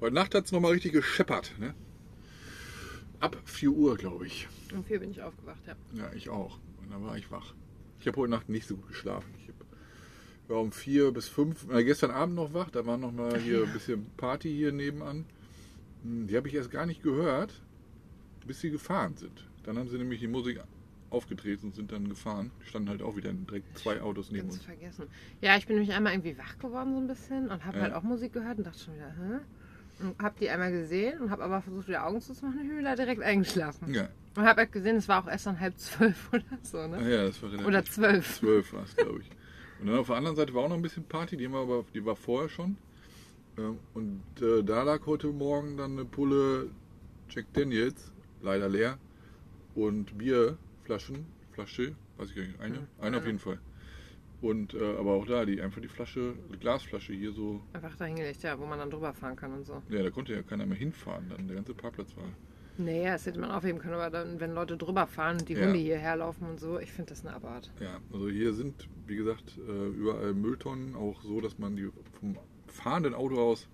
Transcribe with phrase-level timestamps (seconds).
[0.00, 1.52] Heute Nacht hat es nochmal richtig gescheppert.
[1.58, 1.74] Ne?
[3.18, 4.46] Ab 4 Uhr, glaube ich.
[4.72, 5.74] Um vier bin ich aufgewacht, ja.
[5.94, 6.60] Ja, ich auch.
[6.80, 7.54] Und dann war ich wach.
[7.98, 9.34] Ich habe heute Nacht nicht so gut geschlafen.
[9.42, 9.48] Ich
[10.48, 12.70] war um 4 bis 5, äh, gestern Abend noch wach.
[12.70, 15.26] Da war noch mal hier ein bisschen Party hier nebenan.
[16.04, 17.52] Hm, Die habe ich erst gar nicht gehört,
[18.46, 19.48] bis sie gefahren sind.
[19.64, 20.60] Dann haben sie nämlich die Musik
[21.10, 22.50] aufgedreht und sind dann gefahren.
[22.64, 24.64] Standen halt auch wieder direkt zwei Autos neben Ganz uns.
[24.64, 25.06] vergessen.
[25.40, 27.84] Ja, ich bin nämlich einmal irgendwie wach geworden so ein bisschen und habe Ja.
[27.84, 29.38] halt auch Musik gehört und dachte schon wieder, hä?
[30.00, 32.78] Und hab die einmal gesehen und habe aber versucht, wieder Augen zuzumachen und ich bin
[32.78, 33.92] wieder direkt eingeschlafen.
[33.92, 37.10] Ja, Und habe halt gesehen, es war auch erst dann halb zwölf oder so, ne?
[37.10, 38.38] ja das war relativ Oder zwölf.
[38.38, 39.30] Zwölf war es, glaube ich.
[39.80, 41.60] Und dann auf der anderen Seite war auch noch ein bisschen Party, die, haben wir
[41.60, 42.76] aber, die war vorher schon.
[43.56, 46.70] Ähm, Und äh, da lag heute Morgen dann eine Pulle
[47.30, 48.98] Jack Daniels, leider leer,
[49.74, 50.18] und
[50.88, 53.58] Bierflaschen, Flasche, weiß ich gar nicht, eine, Ja, eine auf jeden Fall.
[54.40, 58.42] Und äh, aber auch da, die einfach die Flasche, die Glasflasche hier so, Einfach dahingelegt,
[58.42, 59.82] ja, wo man dann drüber fahren kann und so.
[59.90, 62.24] ja, da konnte ja keiner mehr hinfahren, dann der ganze Parkplatz war.
[62.78, 65.66] Naja, das hätte man aufheben können, aber dann, wenn Leute drüber fahren und die Ja.
[65.66, 67.70] Hunde hierher laufen und so, ich finde das eine Abart.
[67.80, 72.38] Ja, also hier sind, wie gesagt, äh, überall Mülltonnen, auch so, dass man die vom
[72.68, 73.68] fahrenden Auto aus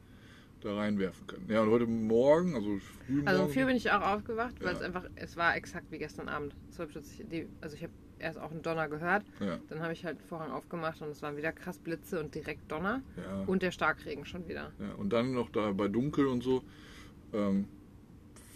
[0.65, 1.47] da reinwerfen kann.
[1.49, 4.73] Ja, und heute Morgen, also früh Also um morgen, vier bin ich auch aufgewacht, weil
[4.73, 4.73] Ja.
[4.79, 6.55] es einfach, es war exakt wie gestern Abend.
[6.77, 10.21] 12.40 die, also ich habe erst auch einen Donner gehört, ja, dann habe ich halt
[10.23, 14.25] Vorhang aufgemacht und es waren wieder krass Blitze und direkt Donner ja, und der Starkregen
[14.25, 14.73] schon wieder.
[14.81, 16.63] ja, und dann noch da bei Dunkel und so,
[17.33, 17.67] ähm,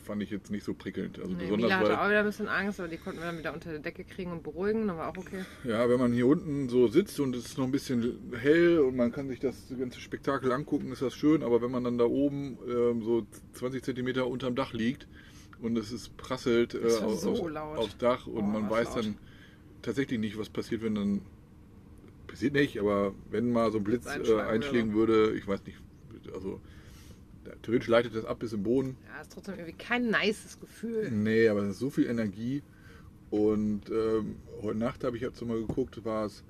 [0.09, 1.19] fand ich jetzt nicht so prickelnd.
[1.19, 3.39] Also Nee, besonders, Mila hatte auch wieder ein bisschen Angst, aber die konnten wir dann
[3.39, 5.45] wieder unter der Decke kriegen und beruhigen, dann war auch okay.
[5.65, 8.97] ja, wenn man hier unten so sitzt und es ist noch ein bisschen hell und
[8.97, 12.05] man kann sich das ganze Spektakel angucken, ist das schön, aber wenn man dann da
[12.07, 15.07] oben ähm, so 20 Zentimeter unterm Dach liegt
[15.61, 19.05] und es ist prasselt äh, war aus, so aufs Dach und Oh, man weiß laut.
[19.05, 19.19] dann
[19.83, 21.21] tatsächlich nicht, was passiert, wenn dann
[22.27, 25.79] passiert nicht, aber wenn mal so ein Blitz äh, einschlägen würde, ich weiß nicht,
[26.33, 26.61] also
[27.63, 28.97] theoretisch leitet das ab bis im Boden.
[29.07, 31.11] Ja, ist trotzdem irgendwie kein nices Gefühl.
[31.11, 32.63] Nee, aber es ist so viel Energie.
[33.31, 36.45] Und ähm, heute Nacht habe ich jetzt mal geguckt, war es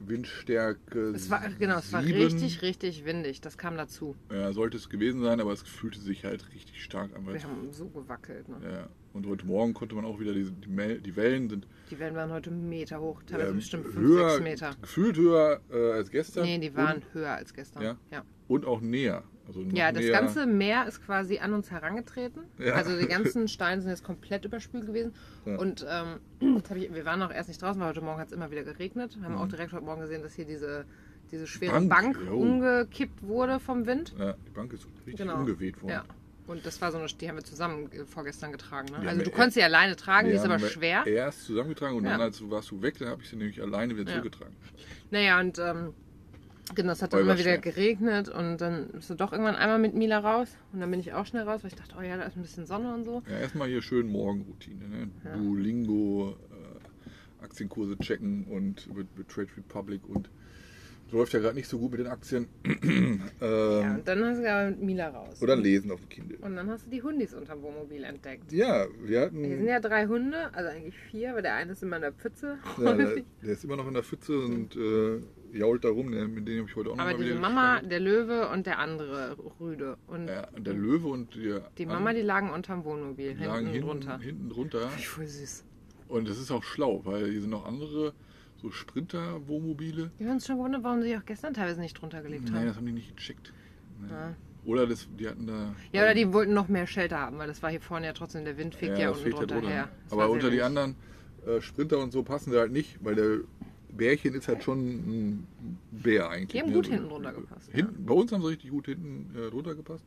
[0.00, 1.10] Windstärke.
[1.10, 2.18] Es war, genau, es war sieben.
[2.18, 3.40] richtig, richtig windig.
[3.40, 4.14] Das kam dazu.
[4.30, 7.26] Ja, sollte es gewesen sein, aber es fühlte sich halt richtig stark an.
[7.26, 8.48] Wir haben so gewackelt.
[8.48, 8.56] Ne?
[8.62, 12.14] Ja, und heute Morgen konnte man auch wieder, diese, die, die Wellen sind Die Wellen
[12.14, 14.76] waren heute Meter hoch, teilweise ähm, bestimmt 5, höher, 6 Meter.
[14.80, 16.44] gefühlt höher äh, als gestern.
[16.44, 17.82] Nee, die waren höher als gestern.
[17.82, 17.96] Ja?
[18.10, 18.24] ja.
[18.48, 19.22] Und, und auch näher.
[19.46, 22.42] Also Ja, das ganze Meer ist quasi an uns herangetreten.
[22.58, 22.74] Ja.
[22.74, 25.12] Also die ganzen Steine sind jetzt komplett überspült gewesen.
[25.44, 25.56] Ja.
[25.58, 26.20] Und ähm,
[26.76, 29.18] ich, wir waren auch erst nicht draußen, weil heute Morgen hat es immer wieder geregnet.
[29.22, 30.84] Haben auch direkt heute Morgen gesehen, dass hier diese,
[31.30, 31.88] diese schwere Mhm.
[31.88, 34.14] Bank, Bank, umgekippt wurde vom Wind.
[34.18, 35.36] Ja, die Bank ist richtig Genau.
[35.40, 35.92] umgeweht worden.
[35.92, 36.04] Ja.
[36.46, 38.88] Und das war so eine, die haben wir zusammen vorgestern getragen.
[38.92, 38.98] Ne?
[39.08, 41.06] Also wir du konntest sie alleine tragen, die ist aber wir schwer.
[41.06, 44.10] Erst zusammengetragen und dann als warst du weg, dann habe ich sie nämlich alleine wieder
[44.12, 44.18] Ja.
[44.18, 44.54] zurückgetragen.
[45.10, 45.94] Naja, und ähm,
[46.74, 49.94] genau, es hat dann immer wieder geregnet und dann bist du doch irgendwann einmal mit
[49.94, 50.56] Mila raus.
[50.72, 52.42] Und dann bin ich auch schnell raus, weil ich dachte, oh ja, da ist ein
[52.42, 53.22] bisschen Sonne und so.
[53.28, 54.88] Ja, erstmal hier schön Morgenroutine.
[54.88, 55.08] Ne?
[55.24, 55.36] Ja.
[55.36, 60.30] Duolingo, äh, Aktienkurse checken und mit, mit Trade Republic und
[61.12, 62.48] läuft ja gerade nicht so gut mit den Aktien.
[62.64, 65.40] ähm, Ja, und dann hast du aber mit Mila raus.
[65.42, 66.38] oder lesen auf dem Kindle.
[66.38, 68.50] Und dann hast du die Hundis unterm Wohnmobil entdeckt.
[68.50, 69.44] Ja, wir Hier hatten.
[69.44, 72.58] sind ja drei Hunde, also eigentlich vier, aber der eine ist immer in der Pfütze.
[72.82, 75.20] Ja, der, der ist immer noch in der Pfütze und äh,
[75.54, 76.06] jault da rum.
[76.10, 77.88] Mit dem habe ich heute auch noch aber mal diese Mama, geschlagen.
[77.90, 79.96] der Löwe und der andere Rüde.
[80.06, 81.70] Und Ja, der Löwe und der.
[81.78, 84.18] die Mama, die lagen unterm Wohnmobil, die lagen hinten hinten, drunter.
[84.18, 84.90] hinten drunter.
[84.96, 85.64] Wie voll süß.
[86.08, 88.12] Und das ist auch schlau, weil hier sind noch andere
[88.60, 90.10] so Sprinter-Wohnmobile.
[90.18, 92.54] Wir haben uns schon gewundert, warum sie sich auch gestern teilweise nicht drunter gelegt Nein,
[92.60, 92.66] haben.
[92.66, 93.52] das haben die nicht gecheckt.
[94.10, 94.34] Ja.
[94.64, 95.74] Oder das, die hatten da.
[95.92, 98.44] Ja, oder die wollten noch mehr Shelter haben, weil das war hier vorne ja trotzdem,
[98.44, 99.70] der Wind fegt ja, das unten ja drunter drunter.
[99.70, 99.88] her.
[100.04, 100.96] Das Aber unter die anderen
[101.46, 103.38] äh, Sprinter und so passen sie halt nicht, weil der
[103.96, 105.46] Bärchen ist halt schon ein
[105.90, 106.48] Bär eigentlich.
[106.48, 107.76] Die haben gut hinten drunter gepasst, ja.
[107.76, 110.04] Hinten, Bei uns haben sie richtig gut hinten äh, drunter gepasst.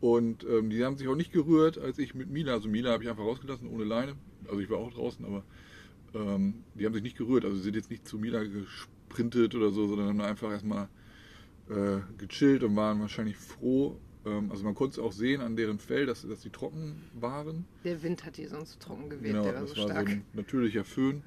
[0.00, 3.02] Und ähm, die haben sich auch nicht gerührt, als ich mit Mila, also Mila habe
[3.02, 4.14] ich einfach rausgelassen ohne Leine.
[4.46, 5.42] Also ich war auch draußen, aber
[6.14, 7.44] ähm, die haben sich nicht gerührt.
[7.44, 10.88] Also sie sind jetzt nicht zu Mila gesprintet oder so, sondern haben einfach erstmal
[11.68, 13.98] äh, gechillt und waren wahrscheinlich froh.
[14.24, 17.64] Ähm, also man konnte es auch sehen an deren Fell, dass, dass die trocken waren.
[17.82, 20.08] Der Wind hat die sonst trocken geweht, Genau, der war das so war stark.
[20.08, 21.22] so ein natürlicher Föhn.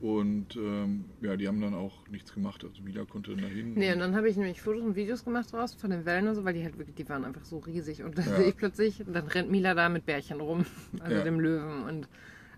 [0.00, 2.64] Und ähm, ja, die haben dann auch nichts gemacht.
[2.64, 3.74] Also Mila konnte dahin.
[3.74, 6.34] Nee, und dann habe ich nämlich Fotos und Videos gemacht draus von den Wellen und
[6.36, 8.02] so, weil die halt wirklich, die waren einfach so riesig.
[8.02, 8.36] Und dann Ja.
[8.36, 10.64] sehe ich plötzlich, dann rennt Mila da mit Bärchen rum,
[11.00, 11.22] also Ja.
[11.22, 11.82] dem Löwen.
[11.82, 12.08] Und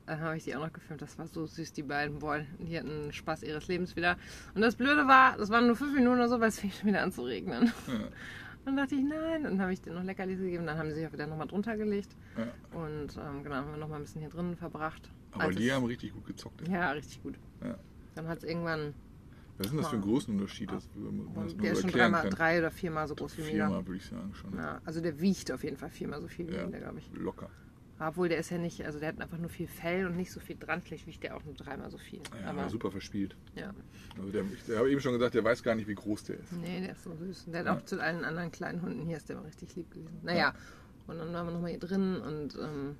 [0.06, 1.02] dann habe ich die auch noch gefilmt.
[1.02, 2.20] Das war so süß, die beiden.
[2.20, 4.16] Boah, die hatten Spaß ihres Lebens wieder.
[4.54, 6.90] Und das Blöde war, das waren nur fünf Minuten oder so, weil es fing schon
[6.90, 7.72] wieder an zu regnen.
[7.88, 7.94] Ja,
[8.64, 9.42] Dann dachte ich, nein.
[9.42, 10.64] Dann habe ich denen noch Leckerlis gegeben.
[10.66, 12.14] Dann haben sie sich auch wieder nochmal drunter gelegt.
[12.38, 12.46] ja.
[12.78, 15.10] Und ähm, genau, haben wir nochmal ein bisschen hier drinnen verbracht.
[15.32, 16.66] Aber Als die haben richtig gut gezockt.
[16.68, 17.34] Ja, richtig gut.
[17.64, 17.76] Ja.
[18.14, 18.94] Dann hat es irgendwann
[19.58, 20.70] Was ist denn das für ein Größenunterschied?
[20.70, 23.66] Das, man das der ist schon dreimal, drei oder viermal so groß wie Mila.
[23.66, 24.54] Viermal würde ich sagen schon.
[24.54, 26.66] Ja, also der wiegt auf jeden Fall viermal so viel wie Ja.
[26.66, 27.10] Mila, glaube ich.
[27.14, 27.48] Locker.
[27.98, 30.40] Obwohl der ist ja nicht, also der hat einfach nur viel Fell und nicht so
[30.40, 30.82] viel dran.
[30.82, 32.20] Vielleicht wiegt der auch nur dreimal so viel.
[32.42, 33.36] Ja, aber super verspielt.
[33.54, 33.72] ja.
[34.18, 36.52] Also der, ich, habe eben schon gesagt, der weiß gar nicht, wie groß der ist.
[36.52, 37.44] Nee, der ist so süß.
[37.46, 37.76] Und der hat Ja.
[37.76, 40.18] auch zu allen anderen kleinen Hunden hier ist der mal richtig lieb gewesen.
[40.22, 40.52] Naja,
[41.06, 42.96] und dann waren wir nochmal hier drin und ähm,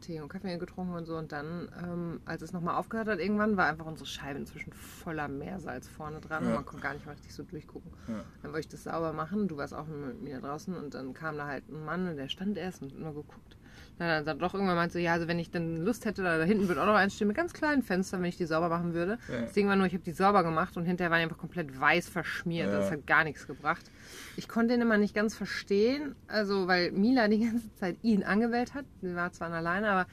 [0.00, 1.16] Tee und Kaffee getrunken und so.
[1.16, 5.28] Und dann, ähm, als es nochmal aufgehört hat, irgendwann war einfach unsere Scheibe inzwischen voller
[5.28, 6.54] Meersalz vorne dran und Ja.
[6.56, 7.92] man konnte gar nicht mehr richtig so durchgucken.
[8.08, 8.24] Ja.
[8.42, 9.48] Dann wollte ich das sauber machen.
[9.48, 12.28] Du warst auch mit mir draußen und dann kam da halt ein Mann und der
[12.28, 13.56] stand erst und hat nur geguckt.
[13.98, 16.44] Dann, dann doch irgendwann meinte so, ja, also wenn ich dann Lust hätte, da, da
[16.44, 18.92] hinten wird auch noch eins stehen mit ganz kleinen Fenstern, wenn ich die sauber machen
[18.92, 19.18] würde.
[19.32, 19.42] Ja.
[19.42, 21.78] Das Ding war nur, ich habe die sauber gemacht und hinterher waren die einfach komplett
[21.80, 22.70] weiß verschmiert.
[22.70, 22.78] Ja.
[22.78, 23.90] Das hat gar nichts gebracht.
[24.36, 28.74] Ich konnte den immer nicht ganz verstehen, also weil Mila die ganze Zeit ihn angewählt
[28.74, 28.84] hat.
[29.00, 30.06] Sie war zwar alleine, aber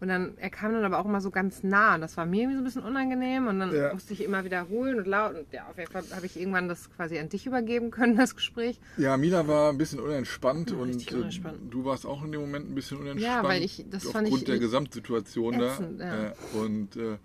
[0.00, 2.42] und dann, er kam dann aber auch immer so ganz nah und das war mir
[2.42, 3.92] irgendwie so ein bisschen unangenehm und dann Ja.
[3.92, 6.90] musste ich immer wiederholen und laut und ja, auf jeden Fall habe ich irgendwann das
[6.90, 8.78] quasi an dich übergeben können, das Gespräch.
[8.96, 11.72] Ja, Mila war ein bisschen unentspannt Ja, und äh, unentspannt.
[11.72, 13.42] du warst auch in dem Moment ein bisschen unentspannt.
[13.42, 16.04] Ja, weil ich- das fand aufgrund ich der Gesamtsituation ätzend, da.
[16.24, 16.28] ja.
[16.30, 17.18] Äh, Und äh,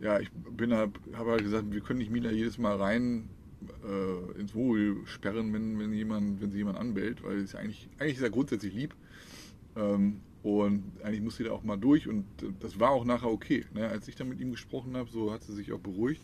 [0.00, 3.28] ja, ich bin halt, habe halt gesagt, wir können nicht Mila jedes Mal rein
[3.84, 8.16] äh, ins Wohl sperren, wenn, wenn jemand, wenn sie jemand anbellt, weil es eigentlich, eigentlich
[8.16, 8.94] ist er grundsätzlich lieb.
[9.76, 13.30] Ähm, und eigentlich muss sie da auch mal durch und äh, das war auch nachher
[13.30, 13.64] okay.
[13.74, 13.88] Ne?
[13.88, 16.22] Als ich dann mit ihm gesprochen habe, so hat sie sich auch beruhigt.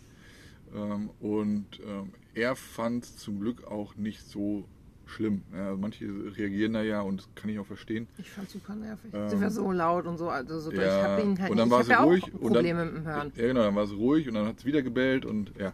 [0.75, 4.65] Ähm, und ähm, er fand es zum Glück auch nicht so
[5.07, 5.43] schlimm.
[5.53, 6.07] Ja, manche
[6.37, 8.09] reagieren da ja und das kann ich auch verstehen.
[8.19, 9.13] Ich fand super nervig.
[9.13, 11.57] Ähm, Sie war so laut und so, also so, ich ja, habe ihn halt und
[11.59, 13.33] dann nicht, war ich sie ruhig auch und dann- Probleme mit dem Hören.
[13.37, 15.73] Ja, genau, dann war sie ruhig und dann hat es wieder gebellt und ja.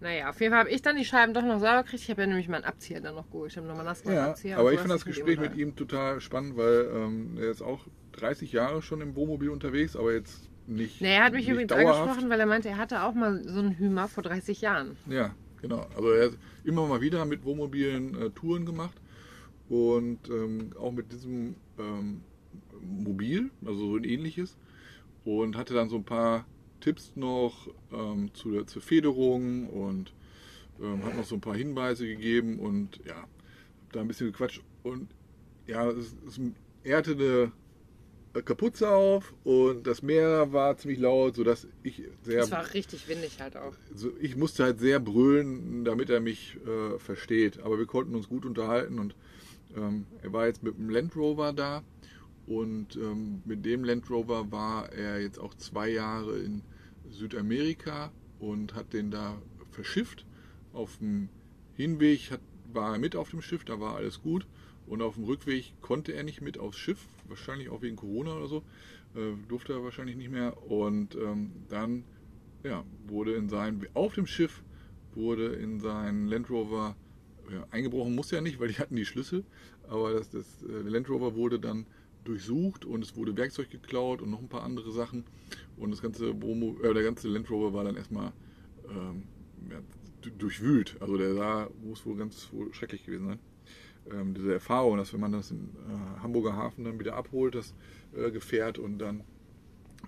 [0.00, 2.02] Naja, auf jeden Fall habe ich dann die Scheiben doch noch sauber gekriegt.
[2.04, 3.50] Ich habe ja nämlich meinen Abzieher dann noch geholt.
[3.50, 4.58] Ich habe nochmal nass gemacht, Ja, Abzieher.
[4.58, 8.52] aber ich hast das Gespräch mit ihm total spannend, weil ähm, er ist auch 30
[8.52, 11.00] Jahre schon im Wohnmobil unterwegs, aber jetzt nicht.
[11.00, 12.00] Nee, er hat mich übrigens dauerhaft.
[12.00, 14.96] angesprochen, weil er meinte, er hatte auch mal so einen Hümer vor 30 Jahren.
[15.08, 15.86] Ja, genau.
[15.96, 18.94] Also er hat immer mal wieder mit Wohnmobilen äh, Touren gemacht
[19.68, 22.22] und ähm, auch mit diesem ähm,
[22.80, 24.56] Mobil, also so ein ähnliches.
[25.24, 26.46] Und hatte dann so ein paar
[26.80, 30.12] Tipps noch ähm, zu der, zur Federung und
[30.80, 33.28] ähm, hat noch so ein paar Hinweise gegeben und ja, hab
[33.92, 34.62] da ein bisschen gequatscht.
[34.82, 35.08] Und
[35.66, 36.40] ja, es, es,
[36.84, 42.50] er hatte eine Kapuze auf und das Meer war ziemlich laut, sodass ich sehr Es
[42.50, 43.72] war richtig windig halt auch.
[43.94, 47.60] so, ich musste halt sehr brüllen, damit er mich äh, versteht.
[47.60, 49.14] Aber wir konnten uns gut unterhalten und
[49.76, 51.82] ähm, er war jetzt mit dem Land Rover da
[52.48, 56.62] und ähm, mit dem Land Rover war er jetzt auch zwei Jahre in
[57.10, 59.40] Südamerika und hat den da
[59.70, 60.24] verschifft.
[60.72, 61.28] Auf dem
[61.74, 62.40] Hinweg hat,
[62.72, 64.46] war er mit auf dem Schiff, da war alles gut.
[64.86, 68.48] Und auf dem Rückweg konnte er nicht mit aufs Schiff, wahrscheinlich auch wegen Corona oder
[68.48, 68.64] so,
[69.14, 70.56] äh, durfte er wahrscheinlich nicht mehr.
[70.70, 72.04] Und ähm, dann
[72.64, 74.62] ja, wurde in sein, auf dem Schiff
[75.14, 76.96] wurde in seinen Land Rover
[77.52, 79.44] ja, eingebrochen, muss ja nicht, weil die hatten die Schlüssel,
[79.86, 81.86] aber das, das, äh, der Land Rover wurde dann
[82.28, 85.24] durchsucht und es wurde Werkzeug geklaut und noch ein paar andere Sachen
[85.76, 88.32] und das ganze Womo, äh, der ganze Land Rover war dann erstmal
[88.88, 89.24] ähm,
[89.70, 89.80] ja,
[90.38, 90.96] durchwühlt.
[91.00, 93.38] Also der sah, muss wohl ganz wohl schrecklich gewesen sein.
[94.10, 97.74] Ähm, diese Erfahrung, dass wenn man das im äh, Hamburger Hafen dann wieder abholt, das
[98.16, 99.22] äh, Gefährt und dann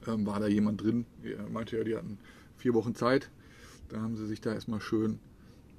[0.06, 1.06] ähm, war da jemand drin.
[1.22, 2.18] Er meinte ja, die hatten
[2.56, 3.30] vier Wochen Zeit.
[3.88, 5.18] Da haben sie sich da erstmal schön,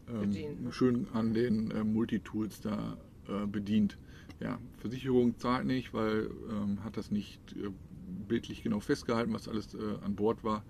[0.10, 0.72] ähm, ne?
[0.72, 3.98] schön an den äh, Multitools da äh, bedient.
[4.42, 7.70] Ja, Versicherung zahlt nicht, weil ähm, hat das nicht äh,
[8.28, 10.64] bildlich genau festgehalten, was alles äh, an Bord war.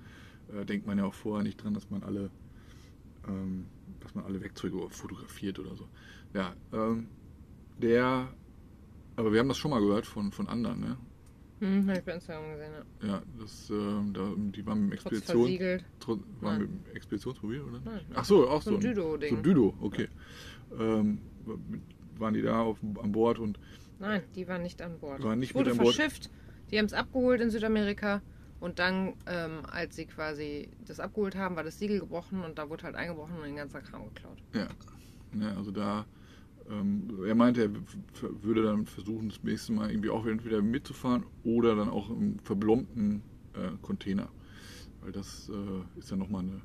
[0.54, 2.30] Äh, denkt man ja auch vorher nicht dran, dass man alle,
[3.28, 3.66] ähm,
[4.01, 5.88] dass man alle Werkzeuge fotografiert oder so.
[6.34, 7.08] Ja, ähm,
[7.82, 8.34] der,
[9.16, 10.98] aber wir haben das schon mal gehört von, von anderen, ne?
[11.60, 13.08] Hm, hab ich bei Instagram gesehen, ja.
[13.08, 15.86] Ja, das, ähm, da, die waren mit Expedition, versiegelt.
[16.08, 16.60] Waren Nein.
[16.62, 17.82] mit dem Expeditionsmobil, oder?
[17.86, 18.01] Nein.
[18.16, 18.75] Ach so, auch So so.
[18.78, 19.30] ein Düdo-Ding.
[19.30, 20.10] So ein Düdo, okay.
[20.78, 21.22] Ähm,
[21.70, 21.82] mit-
[22.22, 23.60] waren die da auf, an Bord und
[24.00, 25.24] Nein, die waren nicht an Bord.
[25.24, 25.96] Waren nicht es wurde mit an Bord.
[25.96, 26.32] verschifft.
[26.72, 28.22] Die haben es abgeholt in Südamerika.
[28.60, 32.70] Und dann, ähm, als sie quasi das abgeholt haben, war das Siegel gebrochen und da
[32.70, 34.38] wurde halt eingebrochen und den ganzen Kram geklaut.
[34.54, 34.68] ja,
[35.34, 36.06] ne, also da,
[36.70, 37.72] ähm, er meinte, er
[38.44, 43.24] würde dann versuchen, das nächste Mal irgendwie auch entweder mitzufahren oder dann auch im verblombten
[43.54, 44.30] äh, Container.
[45.01, 46.62] Weil das äh, ist ja nochmal eine,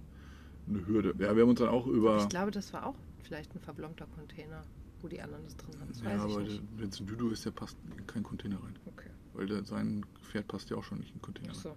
[0.69, 1.15] eine Hürde.
[1.19, 2.19] Ja, wir haben uns dann auch über.
[2.19, 4.63] Ich glaube, das war auch vielleicht ein verblombter Container,
[5.07, 5.93] wo die anderen das drin hatten.
[5.93, 6.45] Das ja, aber
[6.77, 8.75] wenn es ein Düdo ist, der passt in kein Container rein.
[8.87, 9.09] Okay.
[9.35, 11.73] Weil der, sein Pferd passt ja auch schon nicht in den Container Ach rein.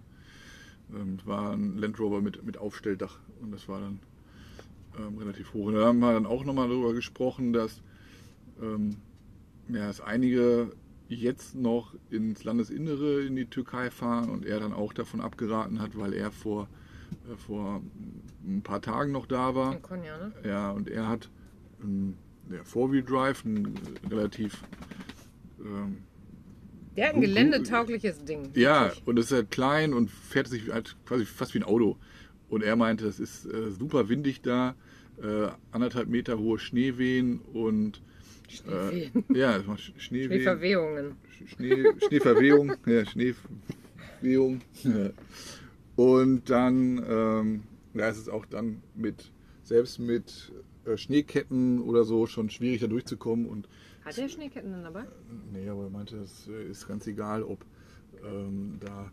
[0.90, 0.96] so.
[0.96, 4.00] Ähm, es war ein Land Rover mit, mit Aufstelldach und das war dann
[4.98, 5.66] ähm, relativ hoch.
[5.66, 7.80] Und da haben wir dann auch nochmal darüber gesprochen, dass,
[8.60, 8.96] ähm,
[9.68, 10.72] ja, dass einige
[11.08, 15.96] jetzt noch ins Landesinnere in die Türkei fahren und er dann auch davon abgeraten hat,
[15.96, 16.68] weil er vor
[17.30, 17.82] äh, vor
[18.44, 19.74] ein paar Tagen noch da war.
[19.74, 20.32] In Konya, ne?
[20.44, 21.28] Ja, und er hat
[22.50, 23.74] ein ja, Four-Wheel-Drive, ein
[24.10, 24.62] relativ
[25.60, 25.98] ähm,
[26.96, 28.50] Der hat ein geländetaugliches Ding.
[28.54, 31.96] Ja, und es ist halt klein und fährt sich halt quasi fast wie ein Auto.
[32.48, 34.74] Und er meinte, es ist äh, super windig da,
[35.22, 38.02] äh, anderthalb Meter hohe Schneewehen und
[38.48, 39.24] Schneewehen.
[39.32, 40.40] Äh, ja, es macht Sch- Schneewehen.
[40.40, 41.16] Schneeverwehungen.
[41.46, 42.72] Schnee, Schneeverwehung.
[42.86, 44.60] ja, Schneeverwehung.
[44.82, 45.10] Ja.
[45.96, 47.62] Und dann, ähm,
[47.94, 49.30] ja, es ist auch dann mit,
[49.62, 50.50] selbst mit
[50.84, 53.68] äh, Schneeketten oder so schon schwierig da durchzukommen und
[54.04, 55.06] Hat der Schneeketten denn dabei?
[55.52, 57.64] Nee, aber er meinte, es äh, ist ganz egal, ob
[58.24, 59.12] ähm, da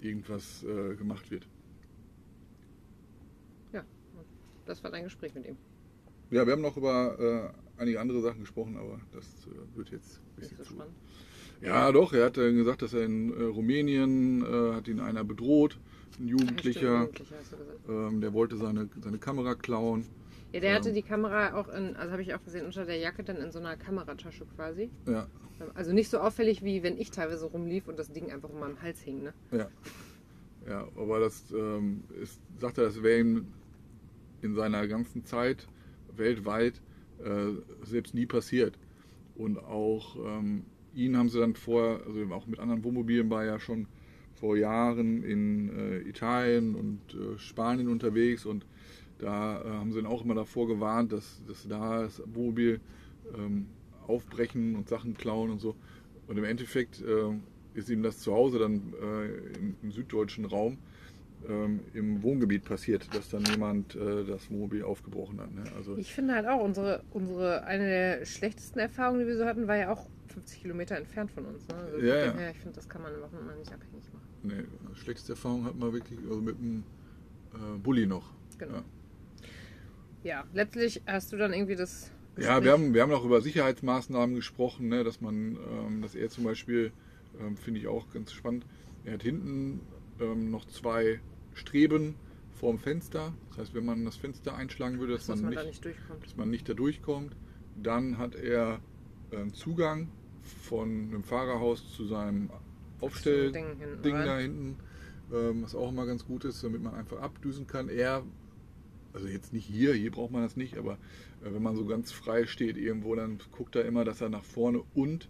[0.00, 1.48] irgendwas äh, gemacht wird.
[3.72, 3.84] Ja.
[4.64, 5.56] Das war dein Gespräch mit ihm.
[6.30, 10.20] Ja, wir haben noch über äh, einige andere Sachen gesprochen, aber das äh, wird jetzt
[10.20, 10.74] ein Nicht bisschen so zu.
[10.74, 10.94] spannend.
[11.60, 14.44] Ja, doch, er hat gesagt, dass er in Rumänien
[14.74, 15.78] hat ihn einer bedroht,
[16.18, 17.56] ein Ja, Jugendlicher, stimmt, du gesagt.
[17.88, 20.06] ähm, der wollte seine, seine Kamera klauen.
[20.52, 23.22] Ja, der hatte die Kamera auch in, also habe ich auch gesehen, unter der Jacke
[23.24, 24.90] dann in so einer Kameratasche quasi.
[25.06, 25.26] Ja,
[25.74, 28.80] Also nicht so auffällig, wie wenn ich teilweise rumlief und das Ding einfach um meinem
[28.80, 29.34] Hals hing, ne?
[29.52, 29.68] ja.
[30.68, 33.46] Ja, aber das ähm, ist, sagt er, das wäre ihm
[34.42, 35.68] in seiner ganzen Zeit
[36.16, 36.80] weltweit
[37.24, 37.52] äh,
[37.84, 38.76] selbst nie passiert.
[39.36, 43.60] Und auch ähm, ihn haben sie dann vor, also auch mit anderen Wohnmobilen war er
[43.60, 43.86] schon
[44.34, 48.66] vor Jahren in äh, Italien und äh, Spanien unterwegs und
[49.18, 52.80] da äh, haben sie ihn auch immer davor gewarnt, dass, dass da das Wohnmobil
[53.36, 53.66] ähm,
[54.06, 55.74] aufbrechen und Sachen klauen und so.
[56.26, 57.32] Und im Endeffekt äh,
[57.74, 60.78] ist ihm das zu Hause dann äh, im, im süddeutschen Raum
[61.48, 65.52] ähm, im Wohngebiet passiert, dass dann jemand äh, das Wohnmobil aufgebrochen hat.
[65.52, 65.64] Ne?
[65.76, 69.68] Also Ich finde halt auch, unsere, unsere, eine der schlechtesten Erfahrungen, die wir so hatten,
[69.68, 71.66] war ja auch 50 Kilometer entfernt von uns.
[71.68, 71.74] Ne?
[71.74, 72.34] Also Ja, ja.
[72.34, 74.26] her, ich finde, das kann man mal nicht abhängig machen.
[74.42, 76.84] Nee, schlechteste Erfahrung hat man wirklich also mit dem
[77.54, 78.32] äh, Bulli noch.
[78.58, 78.76] Genau.
[78.76, 78.84] Ja.
[80.26, 82.10] Ja, letztlich hast du dann irgendwie das.
[82.36, 86.28] Ja, wir haben, wir haben auch über Sicherheitsmaßnahmen gesprochen, ne, dass man, ähm, dass er
[86.30, 86.90] zum Beispiel,
[87.40, 88.66] ähm, finde ich auch ganz spannend,
[89.04, 89.80] er hat hinten
[90.20, 91.20] ähm, noch zwei
[91.54, 92.16] Streben
[92.54, 93.34] vorm Fenster.
[93.50, 95.84] Das heißt, wenn man das Fenster einschlagen würde, dass, dass man man, da nicht, nicht
[95.84, 96.26] durchkommt.
[96.26, 97.36] dass man nicht da durchkommt.
[97.80, 98.80] Dann hat er
[99.30, 100.08] ähm, Zugang
[100.42, 102.50] von einem Fahrerhaus zu seinem
[103.00, 104.26] Aufstell, Ding hinten Ding rein.
[104.26, 104.76] da hinten,
[105.32, 107.88] ähm, was auch immer ganz gut ist, damit man einfach abdüsen kann.
[107.88, 108.24] Er,
[109.16, 110.92] also jetzt nicht hier, hier braucht man das nicht, aber
[111.42, 114.44] äh, wenn man so ganz frei steht irgendwo, dann guckt er immer, dass er nach
[114.44, 115.28] vorne und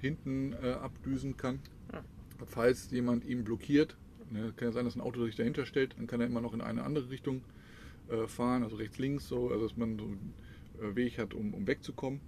[0.00, 1.58] hinten äh, abdüsen kann.
[1.92, 2.02] Ah.
[2.46, 3.96] Falls jemand ihn blockiert,
[4.30, 6.54] ne, kann ja sein, dass ein Auto sich dahinter stellt, dann kann er immer noch
[6.54, 7.42] in eine andere Richtung
[8.08, 10.34] äh, fahren, also rechts, links so, also dass man so einen
[10.80, 12.20] äh, Weg hat, um, um wegzukommen.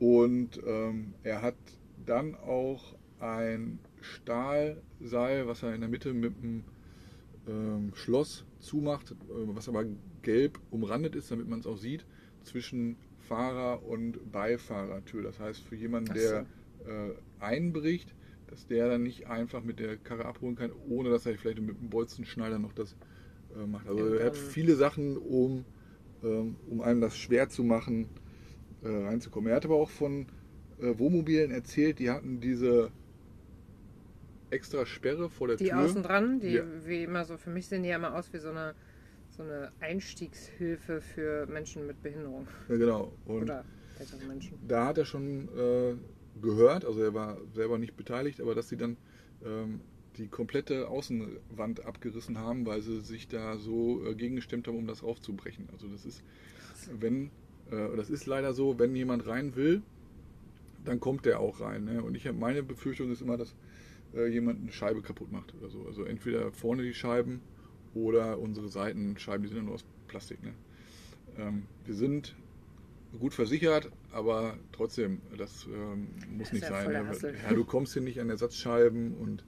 [0.00, 1.56] Und ähm, er hat
[2.04, 6.64] dann auch ein Stahlseil, was er in der Mitte mit einem
[7.46, 9.84] ähm, Schloss zumacht, äh, was aber
[10.22, 12.04] gelb umrandet ist, damit man es auch sieht,
[12.42, 12.96] zwischen
[13.28, 15.22] Fahrer- und Beifahrertür.
[15.22, 16.46] Das heißt, für jemanden, Ach der
[16.86, 18.14] äh, einbricht,
[18.48, 21.78] dass der dann nicht einfach mit der Karre abholen kann, ohne dass er vielleicht mit
[21.80, 22.96] dem Bolzenschneider noch das
[23.56, 23.88] äh, macht.
[23.88, 25.64] Also Ja, er hat viele Sachen, um,
[26.22, 28.06] ähm, um einem das schwer zu machen,
[28.82, 29.50] äh, reinzukommen.
[29.50, 30.26] Er hat aber auch von
[30.80, 32.90] äh, Wohnmobilen erzählt, die hatten diese
[34.54, 35.78] extra Sperre vor der Die Tür.
[35.84, 36.64] außen dran, die Ja.
[36.86, 38.74] wie immer so, für mich sehen die ja immer aus wie so eine,
[39.36, 42.46] so eine Einstiegshilfe für Menschen mit Behinderung.
[42.68, 43.12] Ja, genau.
[43.26, 43.64] Und Oder
[43.98, 44.58] ältere Menschen.
[44.66, 45.94] da hat er schon äh,
[46.40, 48.96] gehört, also er war selber nicht beteiligt, aber dass sie dann
[49.44, 49.80] ähm,
[50.16, 55.02] die komplette Außenwand abgerissen haben, weil sie sich da so äh, gegengestemmt haben, um das
[55.02, 55.68] aufzubrechen.
[55.72, 56.22] Also das ist,
[57.00, 57.30] wenn,
[57.70, 59.82] äh, das ist leider so, wenn jemand rein will,
[60.84, 61.84] dann kommt der auch rein.
[61.84, 62.02] Ne?
[62.02, 63.54] Und ich habe meine Befürchtung ist immer, dass
[64.14, 65.84] äh, jemand eine Scheibe kaputt macht oder so.
[65.86, 67.40] Also entweder vorne die Scheiben
[67.94, 70.42] oder unsere Seitenscheiben, die sind ja nur aus Plastik.
[70.42, 70.54] Ne?
[71.38, 72.34] Ähm, wir sind
[73.18, 76.90] gut versichert, aber trotzdem, das ähm, muss Das nicht sein.
[76.90, 77.34] ne?
[77.48, 79.44] Ja, du kommst hier nicht an Ersatzscheiben und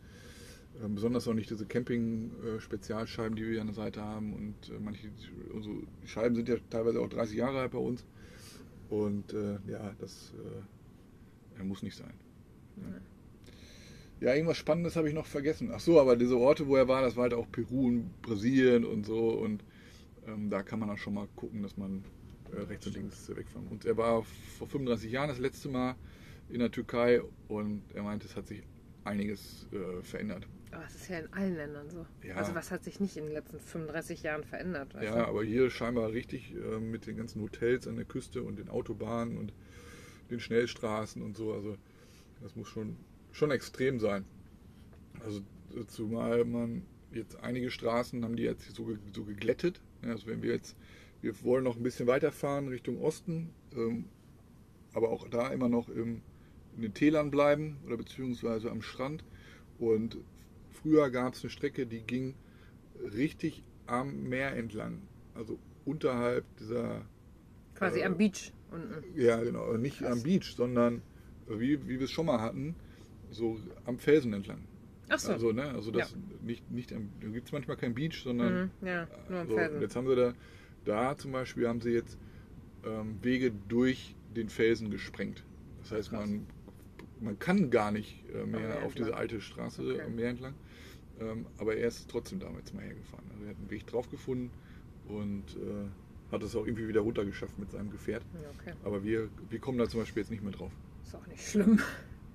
[0.85, 4.35] ähm, besonders auch nicht diese Camping-Spezialscheiben, die wir hier an der Seite haben.
[4.35, 5.11] Und äh, manche,
[5.53, 8.05] unsere Scheiben sind ja teilweise auch 30 Jahre alt bei uns.
[8.89, 10.33] Und äh, ja, das
[11.59, 12.13] äh, muss nicht sein.
[12.77, 13.01] Ja,
[14.21, 15.71] irgendwas Spannendes habe ich noch vergessen.
[15.73, 18.85] Ach so, aber diese Orte, wo er war, das war halt auch Peru und Brasilien
[18.85, 19.31] und so.
[19.31, 19.63] Und
[20.27, 22.05] ähm, da kann man auch schon mal gucken, dass man
[22.53, 23.69] äh, rechts und links wegfahren.
[23.69, 24.23] Und er war
[24.59, 25.97] vor 35 Jahren das letzte Mal
[26.49, 28.63] in der Türkei und er meinte, es hat sich
[29.05, 30.47] einiges äh, verändert.
[30.73, 32.07] Aber es ist ja in allen Ländern so.
[32.23, 32.35] Ja.
[32.35, 34.95] Also was hat sich nicht in den letzten 35 Jahren verändert?
[35.01, 35.29] Ja, du?
[35.29, 39.39] aber hier scheinbar richtig äh, mit den ganzen Hotels an der Küste und den Autobahnen
[39.39, 39.53] und
[40.31, 41.53] den Schnellstraßen und so.
[41.53, 41.77] Also
[42.43, 42.97] das muss schon,
[43.37, 44.25] schon extrem sein.
[45.25, 45.43] Also
[45.89, 49.81] zumal man jetzt einige Straßen haben die jetzt so, so geglättet.
[50.03, 50.77] Also wenn wir jetzt,
[51.21, 54.07] wir wollen noch ein bisschen weiterfahren Richtung Osten, ähm,
[54.95, 56.23] aber auch da immer noch im,
[56.77, 59.23] in den Tälern bleiben oder beziehungsweise am Strand.
[59.79, 60.17] Und
[60.71, 62.35] früher gab es eine Strecke, die ging
[63.15, 65.03] richtig am Meer entlang.
[65.35, 67.05] Also unterhalb dieser
[67.75, 69.05] Quasi Äh, am Beach unten.
[69.15, 69.77] Ja, genau.
[69.77, 70.13] Nicht Krass.
[70.13, 71.03] am Beach, sondern
[71.49, 72.75] wie, wie wir es schon mal hatten,
[73.31, 74.59] so am Felsen entlang.
[75.09, 75.33] Ach so.
[75.33, 78.87] Also, ne, also das nicht, nicht am, da gibt es manchmal kein Beach, sondern Mhm,
[78.87, 79.81] ja, nur am so, Felsen.
[79.81, 80.33] jetzt haben sie da,
[80.85, 82.19] da zum Beispiel haben sie jetzt
[82.85, 85.45] ähm, Wege durch den Felsen gesprengt.
[85.81, 86.29] Das heißt, Krass.
[86.29, 86.47] man,
[87.21, 90.01] man kann gar nicht äh, mehr auf diese alte Straße Okay.
[90.03, 90.55] am Meer entlang.
[91.21, 93.25] Ähm, aber er ist trotzdem damals mal hergefahren.
[93.33, 94.51] Also er hat einen Weg drauf gefunden
[95.09, 98.23] und äh, hat es auch irgendwie wieder runtergeschafft mit seinem Gefährt.
[98.43, 98.75] Ja, okay.
[98.85, 100.73] Aber wir, wir kommen da zum Beispiel jetzt nicht mehr drauf.
[101.05, 101.81] Ist auch nicht schlimm.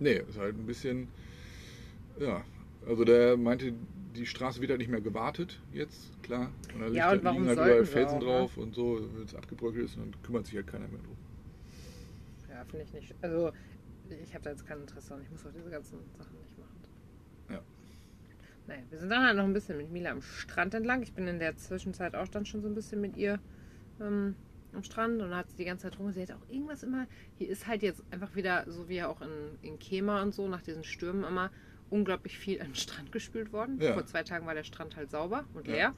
[0.01, 1.09] Nee, ist halt ein bisschen,
[2.19, 2.43] ja,
[2.87, 3.71] also der meinte,
[4.15, 6.51] die Straße wird halt nicht mehr gewartet jetzt, klar.
[6.73, 8.25] Und da Ja, und warum liegen halt überall Felsen auch, ne?
[8.25, 11.15] drauf und so, wenn es abgebröckelt ist, dann kümmert sich halt keiner mehr drum.
[12.49, 13.13] Ja, finde ich nicht.
[13.21, 13.51] Also,
[14.09, 16.79] ich habe da jetzt kein Interesse und ich muss auch diese ganzen Sachen nicht machen.
[17.51, 17.61] Ja.
[18.65, 21.03] Naja, wir sind dann halt noch ein bisschen mit Mila am Strand entlang.
[21.03, 23.39] Ich bin in der Zwischenzeit auch dann schon so ein bisschen mit ihr
[24.01, 24.33] ähm,
[24.73, 26.11] am Strand und hat sie die ganze Zeit rum.
[26.11, 27.07] Sie hat auch irgendwas immer.
[27.37, 29.29] Hier ist halt jetzt einfach wieder, so wie ja auch in,
[29.61, 31.51] in Kema und so, nach diesen Stürmen immer
[31.89, 33.79] unglaublich viel an den Strand gespült worden.
[33.81, 33.93] Ja.
[33.93, 35.73] Vor zwei Tagen war der Strand halt sauber und Ja.
[35.73, 35.95] leer.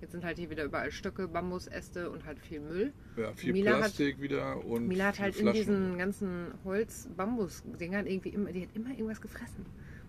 [0.00, 2.92] Jetzt sind halt hier wieder überall Stöcke, Bambusäste und halt viel Müll.
[3.16, 8.30] Ja, viel Mila hat- Plastik wieder und Mila hat halt in diesen ganzen Holz-Bambus-Dingern irgendwie
[8.30, 9.64] immer, die hat immer irgendwas gefressen.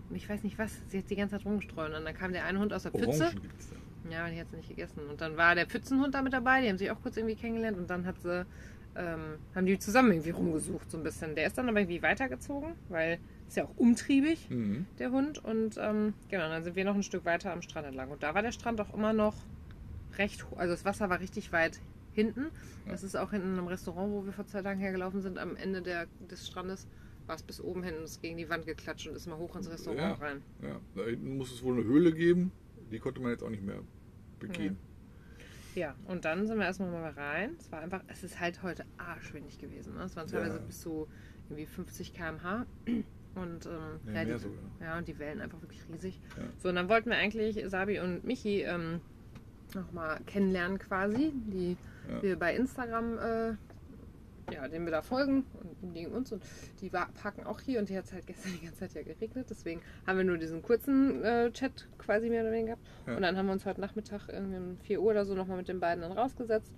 [0.08, 1.94] Und ich weiß nicht was, sie hat die ganze Zeit rumgestreut.
[1.94, 3.24] Und dann kam der eine Hund aus der Pfütze.
[3.24, 3.76] Orangen gibt's da.
[4.10, 5.08] Ja, die hat sie nicht gegessen.
[5.08, 7.78] Und dann war der Pfützenhund da mit dabei, die haben sich auch kurz irgendwie kennengelernt
[7.78, 8.46] und dann hat sie,
[8.96, 11.34] ähm, haben die zusammen irgendwie rumgesucht, so ein bisschen.
[11.34, 14.86] Der ist dann aber irgendwie weitergezogen, weil ist ja auch umtriebig, Mhm.
[14.98, 15.42] der Hund.
[15.44, 18.10] Und ähm, genau, dann sind wir noch ein Stück weiter am Strand entlang.
[18.10, 19.34] Und da war der Strand auch immer noch
[20.18, 20.58] recht hoch.
[20.58, 21.80] Also das Wasser war richtig weit
[22.12, 22.46] hinten.
[22.88, 25.82] Das ist auch hinten im Restaurant, wo wir vor zwei Tagen hergelaufen sind, am Ende
[25.82, 26.86] der, des Strandes,
[27.26, 29.54] war es bis oben hin und ist gegen die Wand geklatscht und ist mal hoch
[29.56, 30.26] ins Restaurant Ja.
[30.26, 30.42] rein.
[30.62, 32.52] Ja, da hinten muss es wohl eine Höhle geben,
[32.90, 33.80] die konnte man jetzt auch nicht mehr
[34.38, 34.76] begehen.
[35.74, 37.50] Ja, und dann sind wir erstmal mal rein.
[37.58, 39.94] Es war einfach, es ist halt heute arschwindig gewesen.
[39.94, 40.04] Ne?
[40.04, 40.62] Es waren teilweise Ja.
[40.62, 41.06] bis zu
[41.48, 42.66] irgendwie 50 km/h.
[43.34, 44.58] Und, ähm, Nee, ja, die, sogar.
[44.80, 46.18] ja, und die Wellen einfach wirklich riesig.
[46.38, 46.44] Ja.
[46.56, 49.02] So, und dann wollten wir eigentlich Sabi und Michi ähm,
[49.74, 51.76] nochmal kennenlernen quasi, die
[52.08, 52.22] Ja.
[52.22, 53.52] wir bei Instagram, äh,
[54.52, 55.44] ja, denen wir da folgen
[55.82, 56.42] und die uns und
[56.80, 59.46] die parken auch hier und die hat es halt gestern die ganze Zeit ja geregnet,
[59.50, 62.86] deswegen haben wir nur diesen kurzen äh, Chat quasi mehr oder weniger gehabt.
[63.06, 63.16] Ja.
[63.16, 65.68] und dann haben wir uns heute Nachmittag irgendwie um 4 Uhr oder so nochmal mit
[65.68, 66.72] den beiden dann rausgesetzt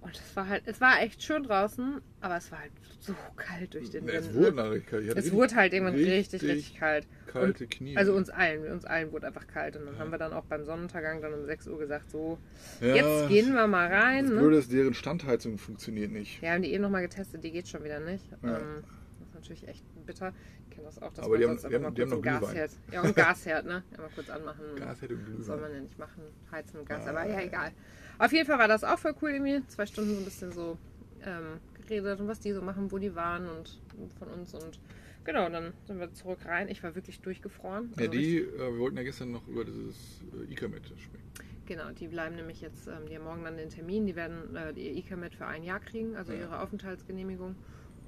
[0.00, 3.74] und es war halt, es war echt schön draußen, aber es war halt so kalt
[3.74, 4.16] durch den Wind.
[4.18, 5.08] es wurde nachher kalt.
[5.08, 7.06] Es richtig- wurde halt irgendwann richtig, richtig, kalt.
[7.26, 7.96] kalte Knie.
[7.96, 9.76] Also uns allen, uns allen wurde einfach kalt.
[9.76, 10.00] Und dann Ja.
[10.00, 12.38] haben wir dann auch beim Sonnenuntergang dann um 6 Uhr gesagt, so,
[12.80, 14.24] ja, jetzt gehen wir mal rein.
[14.26, 14.40] Das Ne?
[14.40, 16.40] Blöde ist, deren Standheizung funktioniert nicht.
[16.42, 18.24] Wir haben die eben nochmal getestet, die geht schon wieder nicht.
[18.42, 18.58] Ja.
[18.58, 18.84] Ähm,
[19.18, 20.32] das ist natürlich echt bitter.
[20.68, 22.40] Ich kenne das auch, dass Aber man die haben- sonst haben- kurz noch ein Glühwein.
[22.40, 22.70] Gasherd.
[22.92, 23.82] Ja, und Gasherd, ne?
[23.94, 24.60] Einmal kurz anmachen.
[24.76, 25.60] Gas hätte Das soll Glühwein.
[25.60, 26.22] man ja nicht machen.
[26.52, 27.10] Heizen mit Gas, Ah.
[27.10, 27.72] aber ja, egal.
[28.18, 29.66] Auf jeden Fall war das auch voll cool irgendwie.
[29.68, 30.78] Zwei Stunden so ein bisschen so
[31.22, 33.80] ähm, geredet und was die so machen, wo die waren und
[34.18, 34.78] von uns und
[35.24, 36.68] genau, dann sind wir zurück rein.
[36.68, 37.92] Ich war wirklich durchgefroren.
[37.96, 41.24] Ja, Also die, äh, wir wollten ja gestern noch über dieses äh, E-Comet sprechen.
[41.66, 44.70] Genau, die bleiben nämlich jetzt, ähm, die haben morgen dann den Termin, die werden äh,
[44.72, 46.40] ihr E-Commit für ein Jahr kriegen, also Ja.
[46.40, 47.56] ihre Aufenthaltsgenehmigung.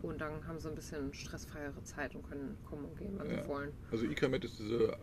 [0.01, 3.43] Und dann haben sie ein bisschen stressfreiere Zeit und können kommen und gehen, wann Ja.
[3.43, 3.73] sie wollen.
[3.91, 4.97] Also E-Comet ist diese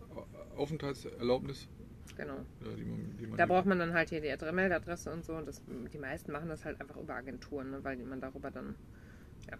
[0.55, 1.67] Aufenthaltserlaubnis,
[2.15, 2.37] Genau.
[2.61, 5.25] äh, die man, die man Da braucht man dann halt hier die Adre- Meldeadresse und
[5.25, 5.33] so.
[5.35, 5.61] Und das,
[5.93, 8.75] die meisten machen das halt einfach über Agenturen, ne, weil man darüber dann,
[9.49, 9.57] ja,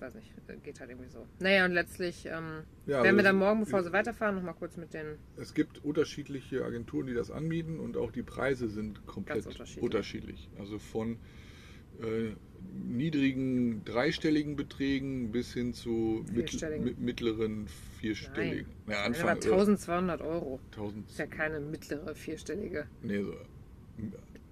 [0.00, 1.26] weiß nicht, äh, geht halt irgendwie so.
[1.40, 4.76] Naja, und letztlich ähm, Ja, werden wir also dann morgen, bevor sie weiterfahren, nochmal kurz
[4.76, 5.18] mit den.
[5.36, 9.82] Es gibt unterschiedliche Agenturen, die das anbieten und auch die Preise sind komplett unterschiedlich.
[9.84, 10.50] unterschiedlich.
[10.58, 11.18] Also von
[12.02, 12.34] äh,
[12.88, 16.96] niedrigen dreistelligen Beträgen bis hin zu Vierstelligen.
[17.04, 17.66] mittleren
[18.00, 18.66] vierstelligen.
[18.86, 20.60] Ja, Nein, Anfang aber 1200 Euro.
[20.72, 22.86] äh, 1000 Ist ja keine mittlere vierstellige.
[23.02, 23.34] nee, so.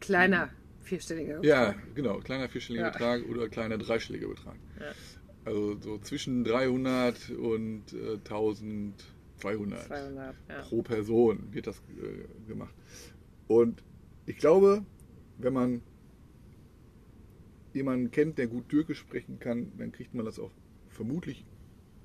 [0.01, 0.51] Kleiner
[0.83, 1.45] vierstelliger.
[1.45, 2.91] Ja, genau, kleiner vierstelliger Ja.
[2.91, 4.57] Betrag oder kleiner dreistelliger Betrag.
[4.81, 4.93] Ja.
[5.45, 10.61] Also so zwischen 300 und äh, 1200 200, ja.
[10.63, 12.75] pro Person wird das äh, gemacht.
[13.49, 13.83] Und
[14.27, 14.85] ich glaube,
[15.39, 15.83] wenn man
[17.75, 20.51] jemanden kennt, der gut Türkisch sprechen kann, dann kriegt man das auch
[20.89, 21.45] vermutlich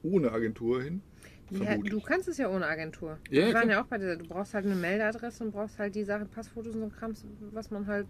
[0.03, 1.01] ohne Agentur hin.
[1.49, 3.17] Ja, du kannst es ja ohne Agentur.
[3.29, 5.95] Ja, Wir waren ja auch bei dieser, du brauchst halt eine Meldeadresse und brauchst halt
[5.95, 8.05] die Sachen, Passfotos und so Krams, was man halt,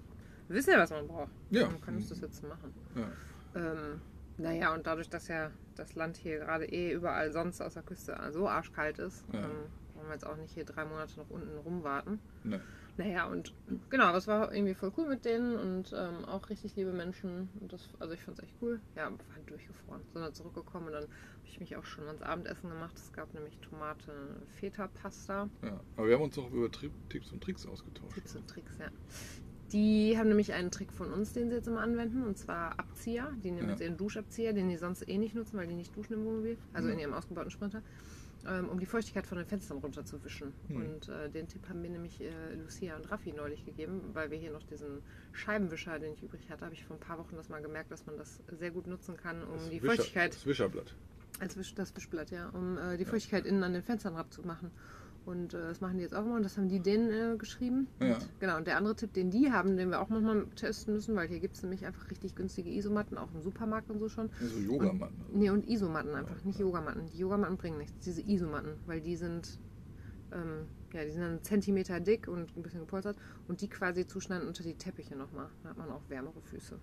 [0.47, 1.31] wir wissen ja, was man braucht.
[1.51, 1.63] Ja.
[1.67, 2.73] Dann kannst du das jetzt machen.
[2.95, 3.11] Ja.
[3.55, 4.01] Ähm,
[4.37, 8.17] naja, und dadurch, dass ja das Land hier gerade eh überall sonst aus der Küste
[8.31, 9.41] so arschkalt ist, Ja.
[9.41, 9.49] ähm,
[9.97, 12.19] wollen wir jetzt auch nicht hier drei Monate noch unten rumwarten.
[12.43, 12.61] Ne.
[12.97, 13.53] Naja, und
[13.91, 17.47] genau, es war irgendwie voll cool mit denen und ähm, auch richtig liebe Menschen.
[17.67, 18.79] Das, also ich fand es echt cool.
[18.95, 20.01] Ja, war durchgefroren.
[20.13, 21.11] Sind dann zurückgekommen und dann habe
[21.45, 22.95] ich mich auch schon ans Abendessen gemacht.
[22.97, 24.11] Es gab nämlich Tomate,
[24.59, 25.47] Feta-Pasta.
[25.63, 28.15] Ja, aber wir haben uns auch über Tri Tipps und Tricks ausgetauscht.
[28.15, 28.87] Tipps und Tricks, ja.
[29.73, 33.31] Die haben nämlich einen Trick von uns, den sie jetzt immer anwenden, und zwar Abzieher.
[33.43, 33.71] Die nehmen Ja.
[33.73, 36.57] jetzt ihren Duschabzieher, den die sonst eh nicht nutzen, weil die nicht duschen im Wohnmobil,
[36.73, 36.93] also Mhm.
[36.93, 37.81] in ihrem ausgebauten Sprinter,
[38.47, 40.53] ähm, um die Feuchtigkeit von den Fenstern runterzuwischen.
[40.69, 40.75] Mhm.
[40.75, 44.37] Und äh, den Tipp haben mir nämlich äh, Lucia und Raffi neulich gegeben, weil wir
[44.37, 45.01] hier noch diesen
[45.33, 48.05] Scheibenwischer, den ich übrig hatte, habe ich vor ein paar Wochen das mal gemerkt, dass
[48.05, 50.95] man das sehr gut nutzen kann, um Das die Wischer- Feuchtigkeit Das Wischerblatt.
[51.39, 54.71] als Wisch, das Wischblatt, ja, um äh, die Feuchtigkeit innen an den Fenstern abzumachen.
[55.27, 57.87] Und äh, das machen die jetzt auch mal und das haben die denen äh, geschrieben.
[57.99, 58.13] Ja.
[58.15, 61.17] Und, genau, und der andere Tipp, den die haben, den wir auch manchmal testen müssen,
[61.17, 64.29] weil hier gibt es nämlich einfach richtig günstige Isomatten, auch im Supermarkt und so schon.
[64.39, 65.17] Ja, so Yogamatten.
[65.33, 67.07] Nee, und Isomatten einfach, nicht Yogamatten.
[67.07, 69.59] Die Yogamatten bringen nichts, diese Isomatten, weil die sind,
[70.31, 74.05] ähm, ja, die sind dann einen Zentimeter dick und ein bisschen gepolstert und die quasi
[74.07, 75.49] zuschneiden unter die Teppiche nochmal.
[75.63, 76.79] Da hat man auch wärmere Füße.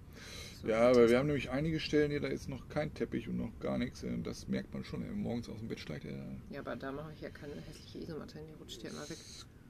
[0.62, 3.36] So, Ja, aber wir haben nämlich einige Stellen hier, da ist noch kein Teppich und
[3.36, 4.02] noch gar nichts.
[4.04, 5.00] Und das merkt man schon.
[5.02, 6.10] Wenn man morgens aus dem Bett steigt, ja,
[6.50, 9.18] Ja, aber da mache ich ja keine hässliche Isomatte hin, die rutscht ja immer weg.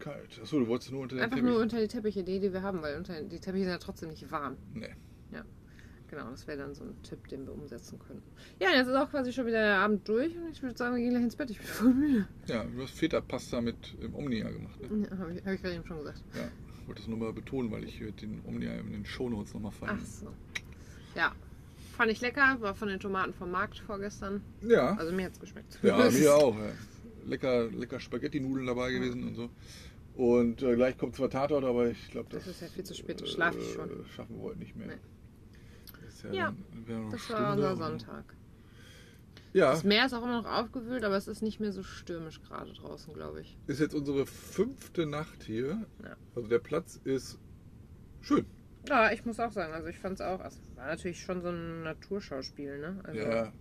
[0.00, 0.38] kalt.
[0.42, 1.50] Achso, du wolltest nur unter den Einfach Teppich.
[1.52, 4.10] nur unter die Teppiche, die, die wir haben, weil unter, die Teppiche sind ja trotzdem
[4.10, 4.56] nicht warm.
[4.74, 4.88] Nee.
[6.10, 8.22] Genau, das wäre dann so ein Tipp, den wir umsetzen können.
[8.60, 11.02] Ja, jetzt ist auch quasi schon wieder der Abend durch und ich würde sagen, wir
[11.02, 11.50] gehen gleich ins Bett.
[11.50, 12.28] Ich bin voll müde.
[12.46, 14.78] Ja, du hast Feta-Pasta mit im Omnia gemacht.
[14.90, 15.06] Ne?
[15.10, 16.22] Ja, habe ich, hab ich gerade eben schon gesagt.
[16.34, 16.48] Ja,
[16.80, 19.92] ich wollte das nur mal betonen, weil ich den Omnia in den Shownotes nochmal fand.
[19.94, 20.28] Ach so.
[21.16, 21.32] Ja,
[21.96, 22.58] fand ich lecker.
[22.60, 24.42] War von den Tomaten vom Markt vorgestern.
[24.62, 25.78] Ja, Also mir hat es geschmeckt.
[25.82, 26.56] ja, mir auch.
[26.56, 26.70] Ja.
[27.26, 29.50] Lecker, lecker Spaghetti-Nudeln dabei gewesen und so.
[30.16, 32.94] Und äh, gleich kommt zwar Tatort, aber ich glaube, Das das, ist ja viel zu
[32.94, 33.88] spät, schlafe ich schon.
[33.88, 34.86] äh, Schaffen wir heute nicht mehr.
[34.88, 34.94] Nee.
[36.24, 36.54] Ja, Ja,
[36.88, 38.24] dann- Das war unser Sonntag.
[39.52, 42.42] Ja, Das Meer ist auch immer noch aufgewühlt, aber es ist nicht mehr so stürmisch
[42.42, 43.56] gerade draußen, glaube ich.
[43.68, 45.86] ist jetzt unsere fünfte Nacht hier.
[46.02, 46.16] Ja.
[46.34, 47.38] Also der Platz ist
[48.20, 48.44] schön.
[48.88, 51.48] Ja, ich muss auch sagen, also ich fand es auch, es war natürlich schon so
[51.50, 53.00] ein Naturschauspiel, ne?
[53.04, 53.52] Also, Ja.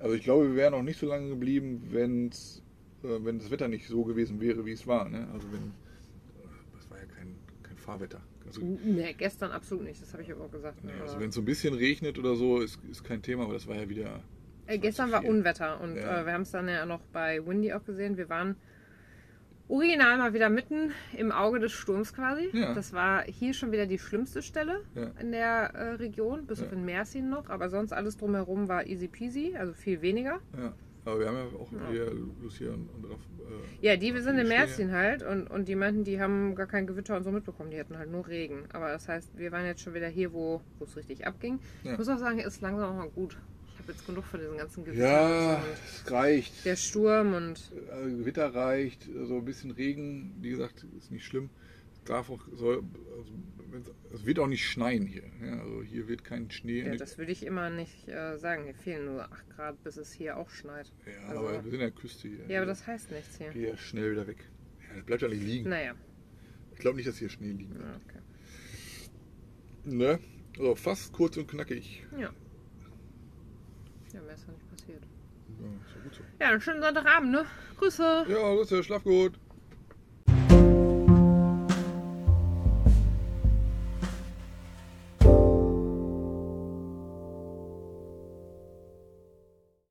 [0.00, 2.62] Also ich glaube, wir wären auch nicht so lange geblieben, wenn's,
[3.02, 5.08] äh, wenn das Wetter nicht so gewesen wäre, wie es war.
[5.08, 5.26] Ne?
[5.32, 8.20] Also wenn, äh, das war ja kein, kein Fahrwetter.
[8.46, 10.82] Also, Nee, gestern absolut nicht, das habe ich aber auch gesagt.
[10.84, 10.92] Ne?
[10.94, 13.54] nee, also wenn es so ein bisschen regnet oder so, ist, ist kein Thema, aber
[13.54, 14.20] das war ja wieder...
[14.66, 15.24] Äh, gestern war.
[15.24, 16.20] Unwetter und Ja.
[16.22, 18.16] äh, wir haben es dann ja noch bei Windy auch gesehen.
[18.16, 18.56] Wir waren
[19.68, 22.50] original mal wieder mitten im Auge des Sturms quasi.
[22.52, 22.74] Ja.
[22.74, 25.10] Das war hier schon wieder die schlimmste Stelle Ja.
[25.20, 27.48] in der äh, Region, bis auf in Mersin noch.
[27.48, 30.40] Aber sonst alles drumherum war easy peasy, also viel weniger.
[30.56, 30.72] Ja.
[31.06, 31.78] Aber wir haben ja auch Ja.
[31.90, 33.20] hier Lucia und, und Raff,
[33.80, 36.66] äh, Ja, die wir sind stehen Mersin halt und, und die meinten, die haben gar
[36.66, 37.70] kein Gewitter und so mitbekommen.
[37.70, 38.64] Die hatten halt nur Regen.
[38.72, 41.60] Aber das heißt, wir waren jetzt schon wieder hier, wo es richtig abging.
[41.84, 41.92] Ja.
[41.92, 43.36] Ich muss auch sagen, es ist langsam auch mal gut.
[43.72, 46.64] Ich habe jetzt genug von diesen ganzen Gewittern Ja, es reicht.
[46.64, 51.50] der Sturm und Äh, Gewitter reicht, so ein bisschen Regen, wie gesagt, ist nicht schlimm.
[52.06, 52.82] Darf auch, soll,
[53.72, 55.24] also, es wird auch nicht schneien hier.
[55.44, 56.82] Ja, also hier wird kein Schnee.
[56.86, 58.64] Ja, das würde ich immer nicht äh, sagen.
[58.64, 60.92] Hier fehlen nur 8 Grad, bis es hier auch schneit.
[61.04, 62.46] Ja, Also- aber wir sind an der Küste hier.
[62.48, 63.50] Ja, aber das heißt nichts hier.
[63.50, 64.38] Geht ja schnell wieder weg.
[64.88, 65.68] Ja, das bleibt ja nicht liegen.
[65.68, 65.94] Naja.
[66.72, 67.84] Ich glaube nicht, dass hier Schnee liegen wird.
[67.84, 68.20] Ja, okay.
[69.84, 70.18] Ne?
[70.58, 72.04] Also fast kurz und knackig.
[72.12, 72.30] Ja.
[74.12, 75.02] Ja, mehr ist ja nicht passiert.
[75.60, 76.22] Ja, ist ja gut so.
[76.40, 77.44] Ja, einen schönen Sonntagabend, ne?
[77.78, 78.26] Grüße.
[78.28, 79.38] Ja, Grüße, schlaf gut.